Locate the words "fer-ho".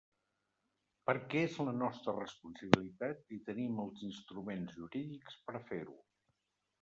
5.69-5.99